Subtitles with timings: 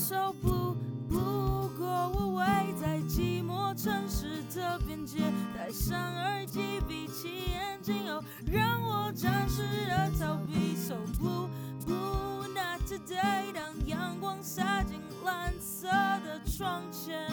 [0.00, 0.74] so blue。
[1.08, 2.44] 不过我围
[2.80, 5.18] 在寂寞城市的边界，
[5.54, 10.74] 戴上耳机，闭起眼睛，哦，让我暂时的逃避。
[10.76, 11.48] So blue
[11.84, 13.52] blue not today。
[13.52, 17.28] 当阳光洒进蓝色的窗前，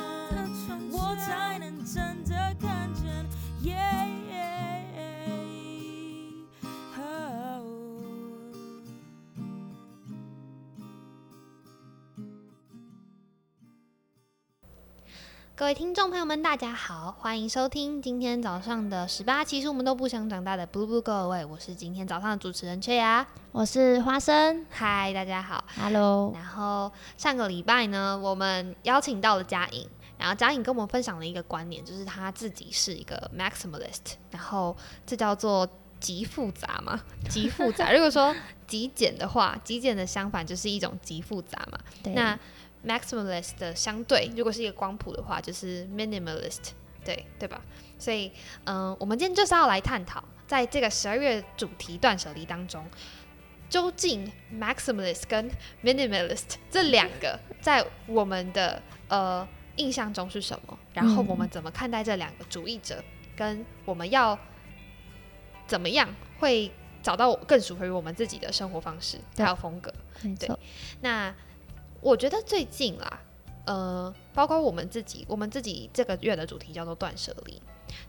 [0.92, 3.26] 我才能真的看见。
[3.64, 4.07] Yeah。
[15.58, 21.48] 各位听众朋友们，大家好，欢迎收听今天早上的十八其实我们都不想长大的 Blue Blue Go Away。
[21.48, 26.32] 我是今天早上的主持人缺牙，我是花生，嗨，大家好，Hello。
[26.32, 29.90] 然后上个礼拜呢，我们邀请到了嘉颖，
[30.20, 34.78] 然后嘉颖跟我们分享了一个观念，就是她自己是一个 maximalist，然后
[35.08, 35.68] 这叫做
[36.00, 37.92] 极复杂嘛， 极复杂。
[37.92, 38.36] 如果说
[38.68, 41.80] 极简的话，极简的相反就是一种极复杂嘛，
[42.14, 42.38] 那。
[42.88, 46.70] Maximalist 的相对，如果是一个光谱的话，就是 Minimalist，
[47.04, 47.62] 对对吧？
[48.00, 48.32] 所以，
[48.66, 52.86] 嗯，我们今天就是要来探讨，在这个十二月主题断舍离当中，
[53.70, 55.50] 究竟 Maximalist 跟
[55.84, 60.78] Minimalist 这两个在我们的呃印象中是什么？
[60.94, 63.04] 然后我们怎么看待这两个主义者？
[63.36, 64.38] 跟我们要
[65.68, 66.08] 怎么样
[66.40, 66.72] 会
[67.04, 69.94] 找到更属于我们自己的生活方式还有风格？
[70.40, 70.50] 对，
[71.02, 71.34] 那。
[72.02, 73.20] 我觉得最近啦，
[73.66, 77.62] 呃，包括我们自己，我们自己这个月的主题叫做断舍离。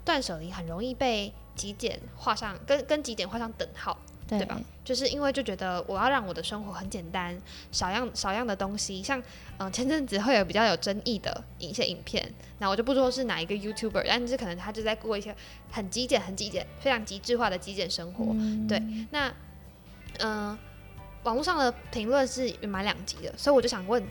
[0.05, 4.61] 断舍离很容易被极简画上，跟跟极简画上等号，对吧？
[4.84, 9.03] 就是因为就觉得我要让我的生活很简单，少样少样的东西。
[9.03, 9.22] 像
[9.58, 15.34] 嗯，前阵子会有比较有争议的一些影片，那我就不说是哪一个 YouTuber，但是可能他就在过一些
[15.70, 18.34] 很极简、很极简、非常极致化的极简生活。
[18.69, 19.33] 对，那
[20.19, 20.58] 嗯。
[21.24, 24.02] 网络上的评论是蛮两极的，所以我就想问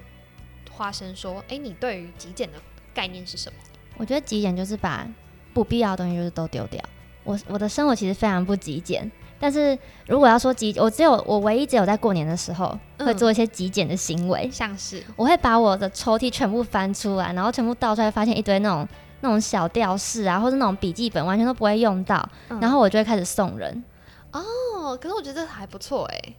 [0.71, 2.57] 花生说：“哎，你对于极简的
[2.93, 3.57] 概念是什么？”
[3.97, 5.07] 我觉得极简就是把
[5.53, 6.79] 不必要的东西就是都丢掉。
[7.23, 18.87] 我我的生活其实非常不极简，但是如果要说极，我只有我唯一只有在过年的时候会做一些极简的行为，像是我会把我的抽屉全部翻出来，然后全部倒出来，发现一堆那种
[19.21, 22.29] 那种小吊饰啊，或者那种笔记本完全都不会用到，
[22.61, 23.83] 然后我就会开始送人。
[24.31, 26.33] 哦，可是我觉得还不错哎。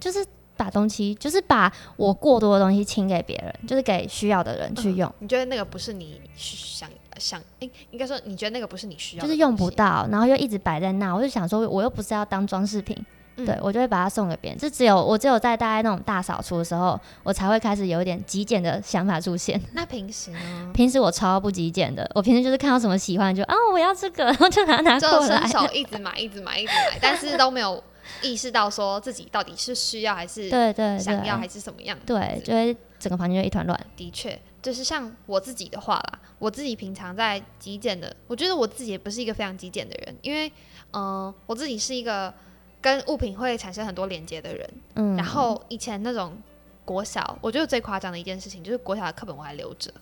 [0.00, 0.24] 就是
[0.56, 5.10] 把东西，就是把我过多的东西清给别人，就是给需要的人去用。
[5.20, 6.88] 你觉得那个不是你想
[7.18, 7.40] 想？
[7.60, 11.14] 哎，应该说你觉得那个不是你需要，就是用不到，然后又一直摆在那。
[11.14, 12.96] 我就想说，我又不是要当装饰品，
[13.36, 14.58] 对我就会把它送给别人。
[14.58, 19.60] 就只有我只有在大概那种大扫除的时候，我才会开始有一点极简的想法出现。
[19.72, 20.38] 那平时呢？
[20.74, 22.10] 平时我超不极简的。
[22.14, 27.82] 我平时就是看到什么喜欢就啊，我要这个，然后就拿拿过来，手一直买，一直买，一直买，但是都没有。
[28.22, 31.98] 意识到说自己到底是需要还是对对想要还是什么样？
[32.06, 33.86] 对，就会整个房间就一团乱。
[33.96, 40.50] 的确，就是像我自己的话啦，我自己平常在极简的，我觉得我自己也不是一个非常极简的人，因为
[40.92, 42.32] 嗯，我自己是一个
[42.80, 44.70] 跟物品会产生很多连接的人。
[44.94, 46.36] 嗯，然后以前那种
[46.84, 49.92] 国小，我觉得最夸张的一件事情就是国小的课本我还留着。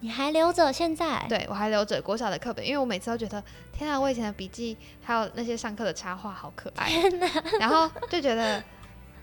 [0.00, 0.72] 你还留着？
[0.72, 1.24] 现在？
[1.28, 3.42] 对，我还留着国小的课本，因为我每次都觉得，
[3.72, 6.90] 天啊，我以前的笔记还有那些上课的插画好可爱，
[7.58, 8.62] 然后就觉得，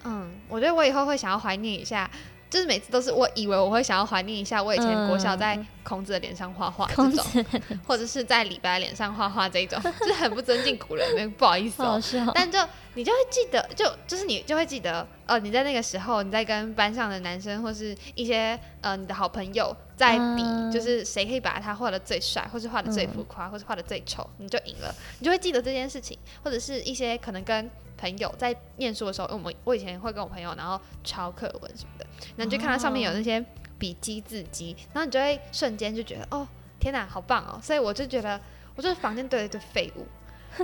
[0.04, 2.10] 嗯，我觉得我以后会想要怀念一下。
[2.48, 7.46] 就是每次都是我以为我会想要怀念一下我以前国小在孔子的脸上画画这种，
[7.88, 12.02] 或者是在李白脸上画画这种，就是很不尊敬古人，不好意思哦。
[12.34, 12.60] 但就
[12.96, 20.44] 你就会记得，就就是你就会记得，呃，你在那个时候你在跟班上的男生或是一些呃你的好朋友在比，
[20.74, 27.70] 就是谁可以把他画的最帅，或是画的最浮夸，或是画的最丑，你就赢了，你就会记得这件事情，或者是一些可能跟。
[27.98, 33.44] 朋友在念书的时候，因为我们我以前会跟我朋友，然后抄课文什么的，然后就看到上面有那些
[33.78, 36.48] 比鸡自鸡，然后你就会瞬间就觉得，哦，
[36.80, 37.60] 天哪，好棒哦！
[37.62, 38.40] 所以我就觉得，
[38.76, 40.06] 我就是房间堆了一堆废物，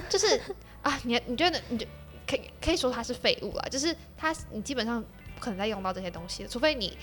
[0.09, 0.39] 就是
[0.83, 1.85] 啊，你你觉得你就
[2.27, 5.01] 可以可以说它是废物了，就是它你基本上
[5.35, 6.97] 不可能再用到这些东西，除非你。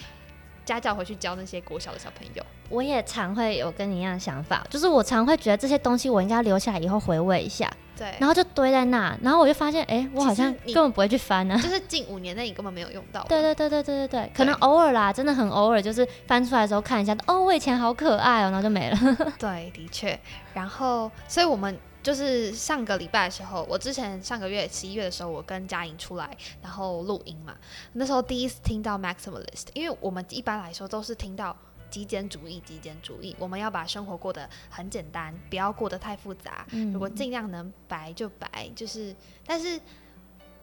[0.68, 18.98] 家教回去教那些国小的小朋友，我也常会有跟你一样的想法，就是我常会觉得这些东西我应该留下来以后回味一下，对，然后就堆在那，然后我就发现，哎，我好像根本不会去翻呢，就是近五年内你根本没有用到，对对对对对对对，可能偶尔啦，真的很偶尔，就是翻出来的时候看一下，哦，我以前好可爱哦，然后就没了，
[19.38, 20.18] 对，的确，
[20.52, 21.76] 然后，所以我们。
[22.02, 27.56] 就是上个礼拜的时候，我之前上个月十一月的时候，我跟嘉颖出来，然后录音嘛。
[27.92, 31.56] 那时候第一次听到 maximalist，因为我们一般来说都是听到
[31.90, 36.66] 极简主义，极简主义，我们要把生活过得很简单，不要过得太复杂。
[36.92, 39.14] 如果尽量能白就白，就是。
[39.44, 39.80] 但是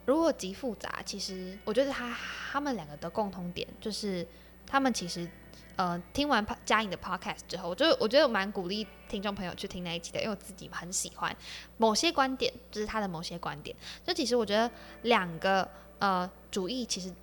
[0.05, 2.15] 如果极复杂，其实我觉得他
[2.51, 4.25] 他们两个的共同点就是，
[4.65, 5.27] 他们其实
[5.75, 11.35] 呃听完嘉颖的 podcast 之后，我就我觉得我蛮鼓励听众朋友去听那一集的，因为我自己很喜欢
[11.77, 13.75] 某些观点，就是他的某些观点。
[14.05, 14.69] 就其实我觉得
[15.03, 15.69] 两个
[15.99, 17.13] 呃主义其实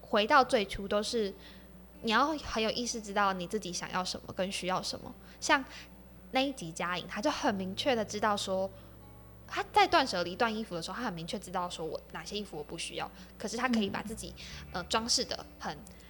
[0.00, 1.32] 回到最初都是
[2.02, 5.14] 你要很有意识知道你自己想要什么跟需要什么。
[5.40, 5.64] 像
[6.32, 8.70] 那一集嘉颖，他就很明确的知道说。
[9.48, 13.08] 他在断舍离断衣服的时候，他很明确知道说我哪些衣服我不需要，
[13.38, 14.34] 可是他可以把自己、
[14.72, 15.78] 呃装饰的很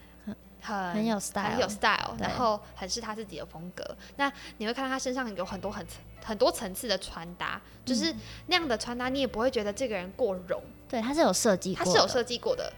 [0.67, 3.97] 很很有 style，很有 style，然后很是他自己的风格。
[4.17, 5.87] 那你会看到他身上有很多很
[6.25, 8.17] 很多层次的穿搭，就是嗯
[8.49, 12.73] 那样的穿搭，你也不会觉得这个人过容，对，他是有设计，他是有设计过的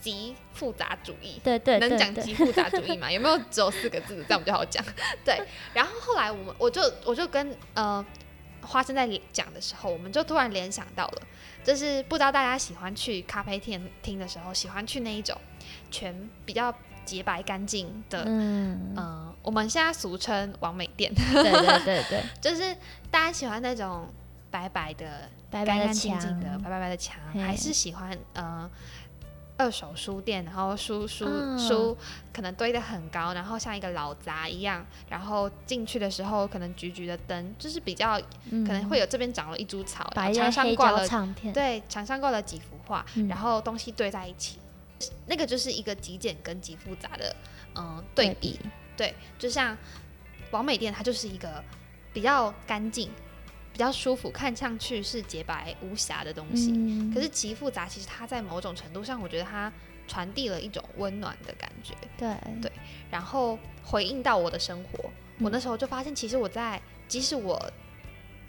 [0.00, 1.40] 极复杂主义。
[1.42, 3.10] 对对对能讲极复杂主义吗？
[3.10, 4.24] 有没有只有四个字？
[4.28, 4.84] 这样比较好讲。
[5.24, 5.40] 对，
[5.72, 8.04] 然后后来我们我就我就跟呃
[8.62, 11.22] 花生在讲的时候，我们就突然联想到了，
[11.64, 15.36] 就是不知道大家喜欢去咖啡厅听的时候，喜欢去那一种
[15.90, 16.72] 全比较
[17.04, 22.74] 洁白干净的，嗯、嗯，我们现在俗称完美店，对对对对， 就是
[23.10, 24.08] 大家喜欢那种
[24.50, 28.70] 白白的、干白白的干净净的、墙，白白白的墙，还是喜欢呃
[29.56, 31.96] 二手书店，然后书书、嗯书
[32.32, 44.58] 可能堆得很高，然后像一个老杂一样，然后进去的时候可能橘橘的灯，就是比较可可能会有这边长了一株草，墙上挂了唱片，对墙上挂了几幅画，嗯然后东西堆在一起，
[45.26, 47.34] 那个就是一个极简跟极复杂的
[47.74, 48.58] 嗯对比。
[48.96, 49.76] 对，就像
[50.50, 51.62] 王美店，它就是一个
[52.12, 53.10] 比较干净、
[53.72, 56.70] 比较舒服，看上去是洁白无瑕的东西。
[56.72, 59.72] 嗯可是极复杂，其实它在某种程度上，我觉得它
[60.06, 62.70] 传递了一种温暖的感觉，对对
[63.10, 65.10] 然后回应到我的生活。
[65.40, 67.60] 我嗯那时候就发现，其实我在，即使我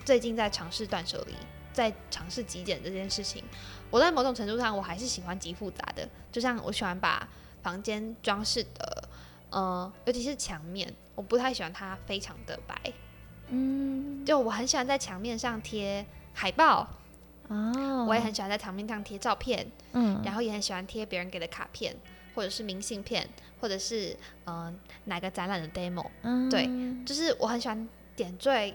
[0.03, 1.33] 最近在尝试断舍离，
[1.75, 3.43] 在尝试极简这件事情，
[3.91, 6.07] 我在某种程度上，我还是喜欢极复杂的。
[6.31, 7.27] 就像我喜欢把
[7.61, 9.09] 房间装饰的，
[9.49, 12.75] 呃，尤其是墙面，我不太喜欢它非常的白。
[13.49, 16.87] 嗯，就我很喜欢在墙面上贴海报，
[17.49, 21.95] 哦，我也很喜欢在墙面上贴照片，嗯，然后也很喜欢贴别人给的卡片，
[22.33, 23.29] 或者是明信片，
[23.59, 24.73] 或者是嗯、呃
[25.03, 26.67] 哪个展览的 demo，嗯对
[27.05, 28.73] 就是我很喜欢点缀白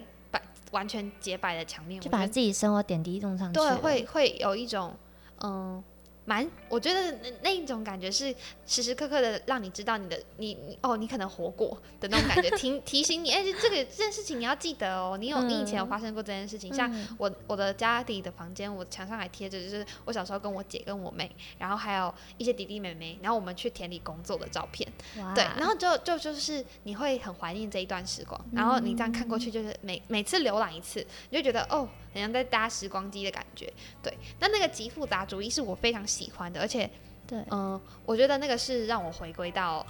[0.71, 4.95] 完全洁白的墙面，就把自己生活点滴弄上去对，会会有一种
[5.43, 5.83] 嗯。
[6.25, 8.35] 蛮，我觉得那那一种感觉是
[8.67, 24.87] 时时刻刻的让你知道你的你你哦，你可能活过的那种感觉， 提提醒你，哎、这个这件事情你要记得哦，你有、你以前有嗯发生过这件事情，像嗯我我的家里的房间，我墙上还贴着就是我小时候跟我姐跟我妹，然后还有一些弟弟妹妹，然后我们去田里工作的照片。
[25.35, 33.73] 对，然后就就就是你会很怀念这一段时光，然后你这样看过去，就是每每次浏览一次，你就觉得哦，好像在搭时光机的感觉。
[34.03, 36.89] 对，那那个极复杂主义是我非常喜欢的，而且
[37.27, 39.87] 对，嗯、我觉得那个是让我回归到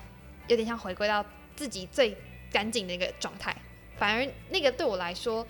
[0.49, 1.25] 有点像回归到
[1.56, 2.17] 自己最
[2.52, 3.56] 干净的一个状态。
[3.96, 5.46] 反而那个对我来说，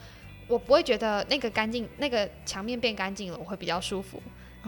[0.48, 4.20] 我不会觉得那个干净，那个墙面变干净了，我会比较舒服。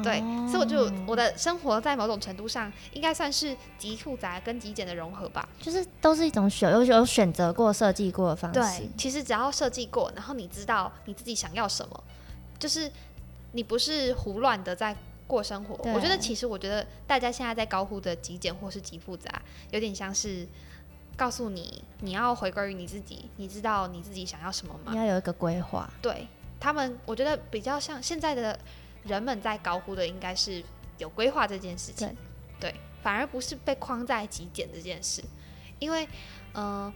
[0.02, 5.48] 对，所以我就我的的生活在某种程度上应该算是极复杂跟极简的融合吧。
[5.60, 12.04] 就是都是一种选有有选择过、设计过的方式对，，其实只要设计过，然后你知道你自己想要什么，
[12.58, 12.90] 就是
[13.52, 14.96] 你不是胡乱的在
[15.26, 15.74] 过生活。
[15.92, 19.30] 我觉得其实我觉得大家现在在高呼的极简或是极复杂，
[19.70, 20.46] 有点像是
[21.16, 24.92] 告诉你你要回归于你自己，你知道你自己想要什么吗？
[24.92, 26.26] 你要有一个规划，对
[26.58, 28.58] 他们，我觉得比较像现在的
[29.04, 30.62] 人们在高呼的应该是
[30.98, 32.14] 有规划这件事情，
[32.60, 35.22] 对，反而不是被框在极简这件事，
[35.78, 36.06] 因为，
[36.54, 36.92] 嗯、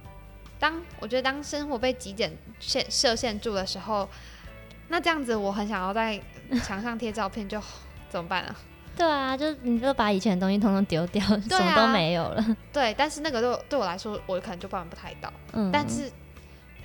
[0.59, 4.09] 当我觉得当生活被极简限设限住的时候，
[4.89, 6.21] 那这样子我很想要在
[6.65, 7.61] 墙上贴照片就，
[8.09, 8.57] 怎么办啊？
[8.97, 12.57] 对啊，就你就把以前的东西通通丢掉，什么都没有了。
[12.73, 15.31] 对，但是那个对对我来说，我可能就办不太到。
[15.53, 16.11] 嗯，但是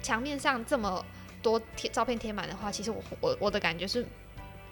[0.01, 1.05] 墙面上这么
[1.41, 4.05] 多贴照片贴满的话，其实我我我的感觉是，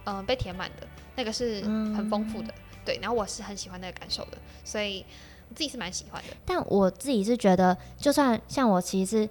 [0.06, 2.54] 嗯、被填满的，那个是很丰富的，
[2.86, 2.98] 对。
[3.02, 5.06] 然后我是很喜欢那个感受的，所以
[5.50, 6.36] 我自己是蛮喜欢的。
[6.46, 9.30] 但我自己是觉得，就算像我其实是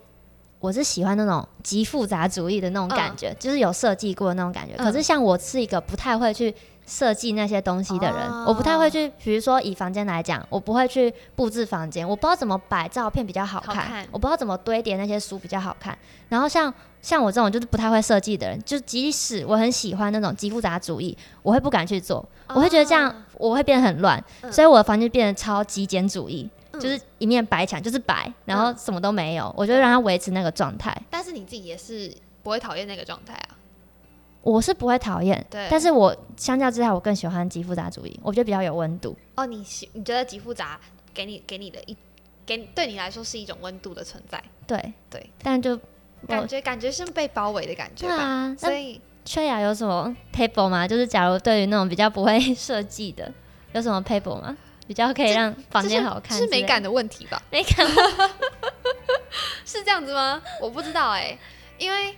[0.60, 4.74] 我是喜欢那种极复杂主义的那种感觉，就是有设计过的那种感觉。
[4.76, 6.54] 嗯可是像我是一个不太会去
[6.88, 15.96] 设计那些东西的人，哦我不太会去，比如说以房间来讲，我不会去布置房间，我不知道怎么摆照片比较好看，好看我不知道怎么堆叠那些书比较好看。
[16.30, 26.48] 然后像像我这种就是不太会设计的人，就即使我很喜欢那种极复杂主义，我会不敢去做，我会觉得这样啊我会变得很乱，嗯所以我的房间变得超极简主义。
[26.50, 30.96] 嗯就是一面白墙，就是白，然后什么都没有，我就让它维持那个状态。
[31.10, 32.14] 但是你自己也是
[32.44, 33.57] 不会讨厌那个状态啊。
[34.42, 39.16] 我是不会讨厌，对但是我相较之下，我更喜欢极复杂主义，我觉得比较有温度。
[39.36, 40.78] 哦，你喜你觉得极复杂
[41.12, 41.96] 给你给你的一
[42.46, 45.78] 给对你来说是一种温度的存在，对对，但就
[46.26, 48.16] 感觉感觉是被包围的感觉吧。
[48.16, 50.88] 对啊，所以缺雅有什么 paper 吗？
[50.88, 53.30] 就是假如对于那种比较不会设计的，
[53.72, 54.56] 有什么 paper 吗？
[54.86, 57.42] 比较可以让房间好看是美感的问题吧？
[57.52, 57.86] 美感
[59.66, 60.40] 是这样子吗？
[60.62, 61.36] 我不知道哎、
[61.76, 62.16] 因为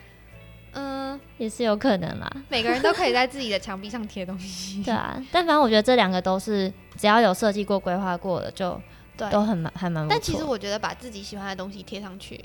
[0.73, 2.31] 嗯、也是有可能啦。
[2.49, 4.83] 每个人都可以在自己的墙壁上贴东西。
[4.83, 8.81] 对啊，但反正我觉得这两个都是只要有设计过、规划过的，就
[9.17, 10.07] 对都很蛮还蛮。
[10.09, 12.43] 但其实我觉得把自己喜欢的东西贴上去，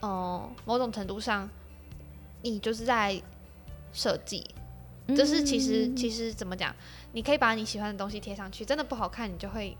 [0.00, 1.48] 哦、某种程度上，
[2.42, 3.20] 你就是在
[3.92, 4.44] 设计。
[5.16, 6.72] 就是其实嗯其实怎么讲，
[7.10, 9.76] 你可以把你喜欢的东西贴上去，真的不好看，你就会，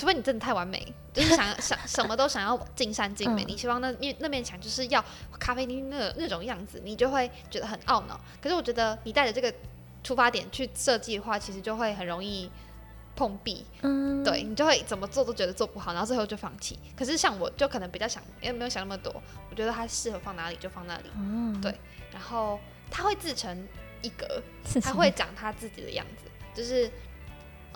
[0.00, 5.04] 除非你真的太完美， 就是想想什么都想要尽善尽美，嗯你希望那面那面墙就是要
[5.38, 8.18] 咖啡厅那那种样子，你就会觉得很懊恼。
[8.40, 9.54] 可是我觉得你带着这个
[10.02, 12.50] 出发点去设计的话，其实就会很容易
[13.14, 16.78] 碰壁，嗯，对你就会怎么做都觉得做不好，然后最后就放弃。
[16.96, 19.12] 可是像我就可能比较想，因为没有想那么多，
[19.50, 21.74] 我觉得它适合放哪里就放哪里，嗯，对
[22.10, 22.58] 然后
[22.90, 23.68] 它会自成
[24.00, 26.90] 一格，是它会长它自己的样子，就是。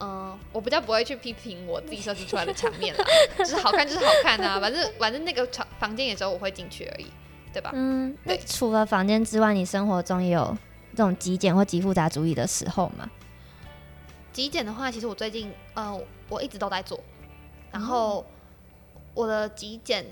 [0.01, 3.05] 嗯，我比较不会去批评我自己设计出来的场面啦，
[3.39, 7.07] 就是好看就是好看啊，反正反正那个场房间也只有我会进去而已，
[7.53, 7.71] 对吧？
[7.75, 10.57] 嗯，那对除了房间之外，你生活中也有
[10.91, 13.09] 这种极简或极复杂主义的时候吗？
[14.33, 15.97] 极简的话，其实我最近呃，
[16.29, 16.99] 我一直都在做，
[17.71, 18.27] 然后
[19.15, 20.05] 我的极简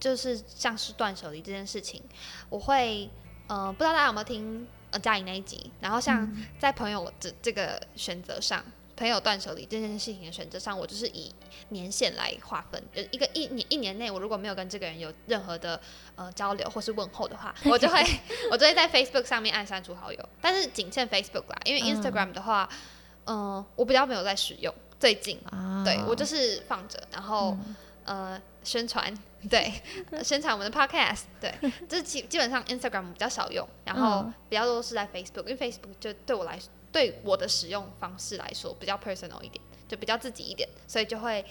[0.00, 2.02] 就是像是断舍离这件事情，
[2.48, 3.08] 我会
[3.46, 8.64] 呃，不知道大家有没有听呃嘉颖那一集，然后像在朋友这这个选择上。
[8.96, 11.34] 朋友断舍离这件事情的选择上，我就是以
[11.70, 15.80] 年限来划分，呃，一个一年一年内，我如果没有跟这个人有任何的
[16.16, 17.98] 呃交流或是问候的话，我就会
[18.52, 21.96] 我就会在 Facebook 上面按删除好友，但是仅限 Facebook 啦，因为嗯。
[21.96, 22.68] Instagram 的话，
[23.24, 27.56] 嗯、我比较没有在使用，最近，啊，对我就是放着，然后、
[28.04, 29.10] 呃宣传，
[29.48, 29.72] 对，
[30.10, 31.54] 呃宣传我们的 Podcast，对，
[31.88, 36.58] 这基基本上 Instagram 比较少用，然后嗯比较多是在 Facebook，因为 Facebook 就对我来
[36.92, 41.44] 对我的使用方式来说比较 personal 一点，就比较自己一点，所以就会。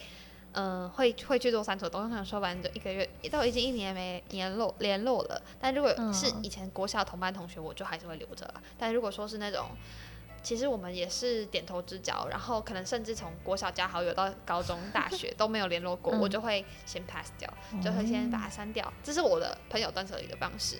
[0.54, 5.40] 嗯，会会去做删除的东西，想说反正就一个月，都已经一年没联络联络了。
[5.60, 8.56] 但如果是嗯以前国小同班同学，我就还是会留着啦。
[8.76, 9.68] 但如果说是那种，
[10.42, 17.52] 其实我们也是点头之交，然后可能甚至从国小加好友到高中、大学都没有联络过，嗯我就会先 pass 掉，
[17.84, 18.92] 就会先把它删掉。
[19.04, 20.80] 这是我的朋友断舍离的方式。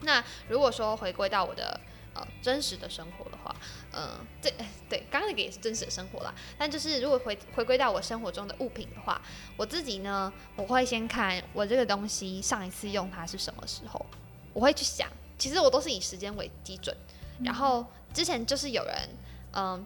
[0.00, 1.80] 那如果说回归到我的
[2.14, 3.54] 呃真实的生活的话，
[3.92, 4.48] 嗯、这
[4.88, 6.32] 对刚刚那个也是真实的生活啦。
[6.56, 9.20] 但就是如果回回归到我生活中的物品的话，
[9.56, 14.06] 我自己呢，我会先看我这个东西上一次用它是什么时候，
[14.52, 16.96] 我会去想，其实我都是以时间为基准。
[17.44, 19.08] 然后之前就是有人
[19.52, 19.84] 嗯、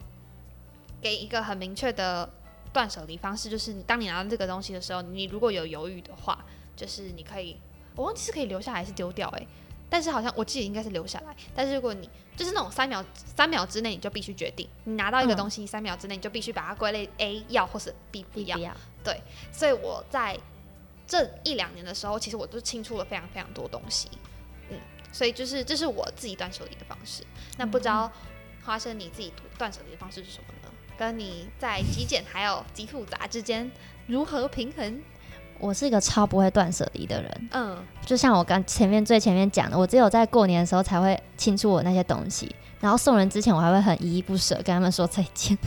[1.00, 2.29] 给一个很明确的
[2.73, 6.45] 断舍离方式，就是你当你拿到这个东西的时候，你如果有犹豫的话，
[6.76, 7.57] 就是你可以，
[7.95, 9.47] 我忘记是可以留下来还是丢掉哎、
[9.88, 11.35] 但是好像我记得应该是留下来。
[11.55, 18.62] 但是如果你就是那种三秒三秒之内你就必须决定，你拿到一个嗯东西三秒之内你就必须把它归类 A 要或是 B 不要不。
[18.62, 18.75] 要，
[19.52, 20.38] 所以我在
[21.07, 24.19] 这一两年的时候，其实我都清出了非常非常多东西，嗯，
[25.12, 27.23] 所以就是这是我自己断舍离的方式。
[27.59, 28.11] 那不知道
[28.64, 30.73] 花生你自己断舍离的方式是什么呢？
[30.99, 33.71] 跟你在极简还有极复杂之间
[34.07, 35.00] 如何平衡？
[35.59, 42.52] 我是一个超不会断舍离的人，嗯，就像我刚前面最前面讲的，我只有在过年的时候才会清出我那些东西，
[42.83, 45.57] 然后送人之前我还会很依依不舍跟他们说再见。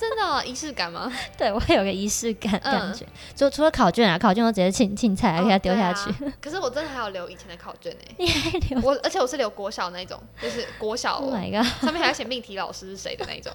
[0.00, 1.12] 真的哦仪式感吗？
[1.36, 3.04] 对我会有个仪式感嗯感觉，
[3.34, 6.08] 就除了考卷啊，考卷我直接请请菜还给他丢下去。
[6.10, 11.66] 哦啊可是我真的还有留以前的考卷呢、 你还留我而且我是留国小那种，就是国小、？Oh 哦，my god！
[11.82, 13.52] 上面还要写命题老师是谁的那一种。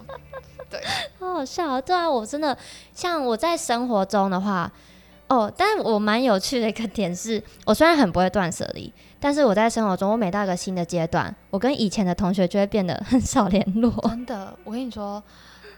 [1.18, 2.56] 好好笑、啊，对啊，我真的
[2.92, 4.70] 像我在生活中的话，
[5.28, 8.92] 哦，但我蛮有趣的一个点是，我虽然很不会断舍离，
[9.24, 15.22] 但是我在生活中，我每到一个新的阶段，我跟以前的同学就会变得很少 联络，真的，我跟你说，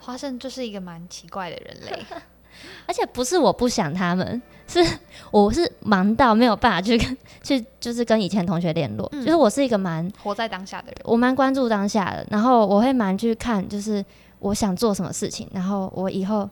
[0.01, 2.05] 花生就是一个蛮奇怪的人类。
[2.89, 4.85] 而且不是我不想他们，是
[5.31, 10.97] 我是忙到没有办法去跟去就是跟以前同学联络，嗯就是我是一个蛮活在当下的人。
[11.05, 14.05] 我蛮关注当下的，然后我会蛮去看，就是
[14.41, 16.51] 我想做什么事情，然后我以后，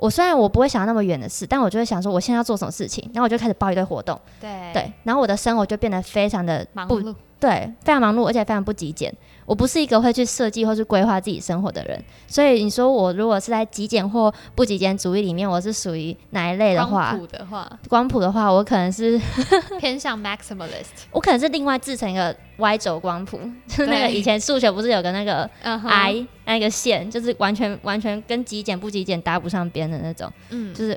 [0.00, 7.14] 我虽然我不会想那么远的事，但我就会想说我现在要做什么事情，然后我就开始报一堆活动，对对，然后我的生活就变得非常的不忙碌。
[7.40, 9.12] 对，非常忙碌，而且非常不极简。
[9.46, 17.10] 我不是一个会去设计或是规划自己生活的人，所以你说我如果是在极简或不极简主义里面，我是属于哪一类的话？
[17.10, 19.20] 光谱的话，光谱的话，我可能是
[19.80, 21.06] 偏向 maximalist。
[21.10, 30.96] 我可能是另外制成一个 Y 轴光谱，就是那个以前数学不是有个那个 I 那个线，就是完全完全跟极简不极简搭不上边的那种，嗯就是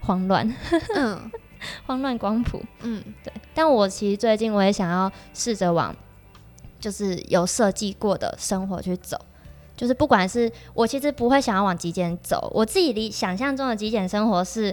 [0.00, 0.46] 慌乱
[0.96, 1.30] 嗯
[1.86, 2.62] 慌乱光谱。
[2.82, 5.94] 嗯对，但我其实最近我也想要试着往
[6.80, 9.18] 就是有设计过的生活去走。
[9.76, 14.72] 就是不管是我其实不会想要往极简走，我自己理想象中的极简生活是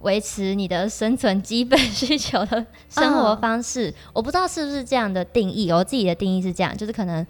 [0.00, 3.92] 维持你的生存基本 需求的生活嗯方式。
[4.12, 7.26] 我不知道是不是这样的定义，我自己的定义是这样，就是可能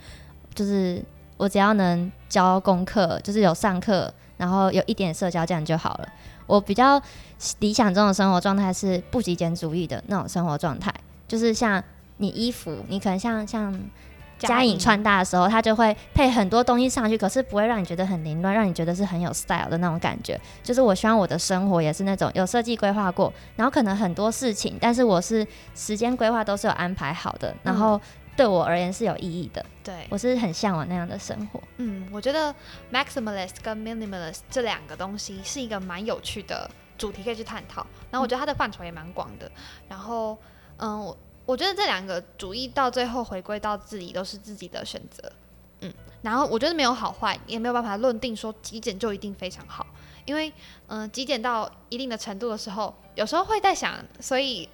[0.56, 1.00] 就是
[1.36, 6.08] 我只要能教功课，就是有上课，然后有一点社交，这样就好了。
[6.46, 7.00] 我比较
[7.60, 10.92] 理想中的生活状态是不极简主义的那种生活状态，
[11.26, 11.82] 就是像
[12.18, 13.78] 你衣服，你可能像像
[14.38, 20.38] 嘉颖穿搭的时候，它就会配很多东西上去，可是不会让你觉得很凌乱，让你觉得是很有 style 的那种感觉。
[20.62, 27.98] 就是我希望我的生活也是那种有设计规划过，然后可能很多事情，但是我是时间规划都是有安排好的，然后
[28.36, 29.64] 对我而言是有意义的。
[29.82, 31.62] 对，我是很向往那样的生活。
[31.76, 32.54] 嗯，我觉得
[32.92, 37.86] maximalist 跟 minimalist 这两个东西是一个蛮有趣的主题可以去探讨。
[38.10, 39.50] 然后我觉得它的范畴也蛮广的。
[39.88, 40.36] 然后，
[40.78, 45.30] 嗯，我我觉得这两个主义到最后回归到自己都是自己的选择。
[45.80, 49.86] 嗯，然后我觉得没有好坏，也没有办法论定说极简就一定非常好，
[50.24, 50.48] 因为
[50.86, 54.66] 嗯、呃极简到一定的程度的时候，有时候会在想，所以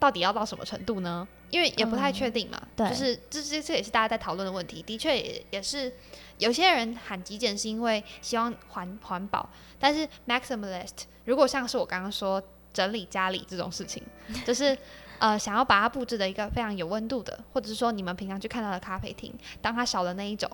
[0.00, 1.28] 到底要到什么程度呢？
[1.50, 4.82] 因为也不太确定嘛，对就是这这这也是大家在讨论的问题。
[4.82, 5.92] 的确也也是
[6.38, 12.42] 有些人喊极简是因为希望环环保，但是 maximalist 如果像是我刚刚说
[12.72, 14.02] 整理家里这种事情，
[14.46, 14.76] 就是
[15.18, 20.48] 呃想要把它布置的一个非常有温度的，或者是说你们平常去看到的咖啡厅，当它少了那一种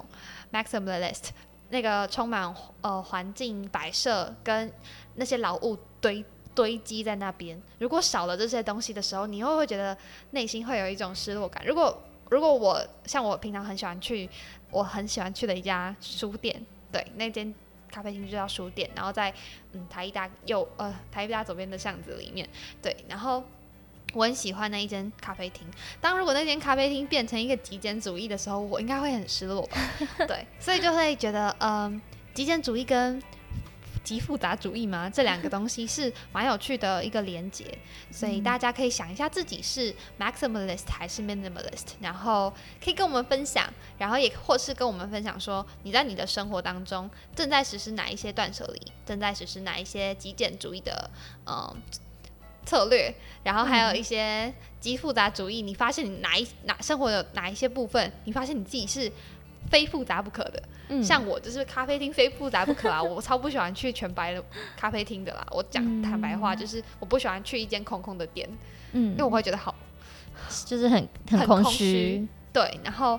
[0.50, 1.28] maximalist
[1.68, 4.72] 那个充满呃环境摆设跟
[5.16, 6.24] 那些老物堆
[6.56, 9.96] 堆积在那边，如果少了这些东西的时候，你会不会觉得
[10.30, 11.62] 内心会有一种失落感？
[11.66, 14.28] 如果如果我像我平常很喜欢去，
[14.70, 16.60] 我很喜欢去的一家书店，
[16.90, 17.54] 对，那间
[17.92, 19.32] 咖啡厅就叫书店，然后在
[19.72, 22.48] 嗯台一大右呃台一大左边的巷子里面，
[22.82, 23.44] 对，然后
[24.14, 25.66] 我很喜欢那一间咖啡厅。
[26.00, 29.78] 当如果那间咖啡厅变成一个极简主义的时候，我应该会很失落吧？
[30.26, 32.00] 对，所以就会觉得嗯，
[32.34, 33.22] 极简主义跟
[34.06, 37.66] 极复杂主义吗，这两个东西是蛮有趣的一个连接，
[38.12, 51.10] 所以大家可以想一下自己是 maximalist 还是 minimalist，然后可以跟我们分享，然后也或是跟我们分享说你在你的生活当中正在实施哪一些断舍离，正在实施哪一些极简主义的
[51.44, 51.76] 嗯
[52.64, 59.10] 策略，然后还有一些极复杂主义，你发现你哪一哪生活有哪一些部分，你发现你自己是
[59.70, 61.02] 非复杂不可的，嗯。
[61.02, 64.42] 像我就是咖啡厅非复杂不可啊，我 超不喜欢去全白的
[64.76, 65.46] 咖啡厅的啦。
[65.50, 68.48] 我讲坦白话，就是我不喜欢去一间空空的店，
[68.92, 69.12] 嗯。
[69.12, 69.74] 因为我会觉得好
[70.64, 71.84] 就是很很很空空虚。
[71.84, 73.18] 虚，对，然后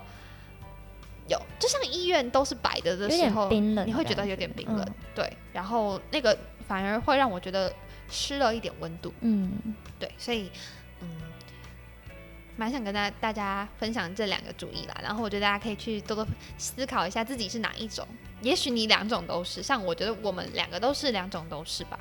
[1.28, 4.78] 有就像医院都是白的的时候，冰冷你会觉得有点冰嗯。
[4.78, 7.74] 冷，对，然后那个反而会让我觉得
[8.10, 9.52] 失了一点温度，嗯，
[10.00, 10.50] 对，所以
[11.02, 11.08] 嗯。
[12.58, 18.06] 蛮想跟大大家分享这两个主意啦，然后我觉得大家可以去多多思考一下自己是哪一种。
[18.42, 21.98] 也许你两种都是，像我觉得我们两个都是两种都是吧。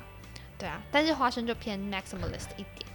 [0.57, 2.85] 对啊，但是花生就偏 maximalist 一点，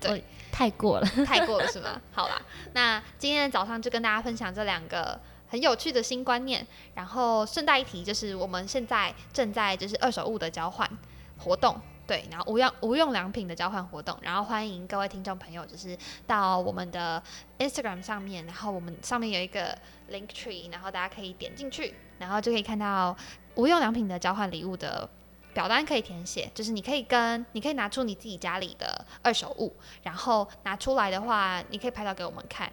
[0.00, 1.06] 对，太过了。
[1.24, 2.00] 太过了是吗？
[2.12, 10.90] 好啦，那今天的早上就跟大家分享这两个很有趣的新观念，然后顺带一提，就是我们现在正在就是二手物的交换
[11.38, 11.80] 活动。
[12.06, 17.22] 对，然后无用无用良品的交换活动，然后欢迎各位听众朋友，就是到我们的
[17.58, 19.76] Instagram 上面，然后我们上面有一个
[20.10, 23.16] link tree，然后大家可以点进去，然后就可以看到
[23.54, 25.08] 无用良品的交换礼物的
[25.54, 32.70] 表单可以填写，就是你可以跟你可以拿出你自己家里的二手物，然后拿出来的话，你可以拍照给我们看。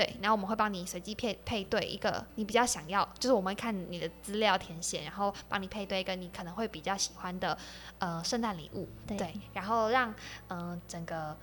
[0.00, 7.58] 对，然后我们会帮你随机配配对一个你比较想要，就是我们会看你的资料填写，然后帮你配对一个你可能会比较喜欢的
[7.98, 8.88] 呃圣诞礼物。
[9.06, 10.08] 对对，然后让
[10.48, 11.36] 嗯、呃整个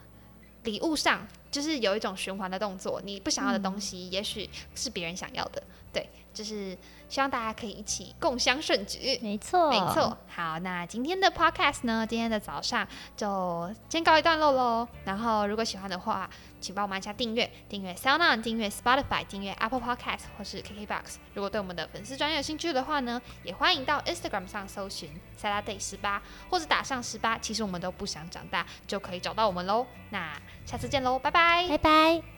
[0.64, 5.62] 礼物上就是有一种循环的动作，你不想要的东西，也许是别人想要的。
[5.94, 6.78] 对，就是
[7.10, 9.20] 希望大家可以一起共襄盛举。
[9.24, 14.88] 没错，没错，好，那今天的 podcast 呢，今天的早上就先告一段落喽。
[15.06, 16.30] 然后如果喜欢的话，
[16.62, 21.16] 请帮我们按下订阅，订阅 Sound On，订阅 Spotify，订阅 Apple Podcast 或是 KKBox。
[21.34, 25.10] 如果对我们的粉丝专业有兴趣的话呢，也欢迎到 Instagram 上搜寻
[25.42, 26.22] Saturday 十八，
[26.52, 29.88] 或者打上十八，其实我们都不想长大，就可以找到我们喽。
[30.12, 32.37] 那下次见喽，拜拜拜拜。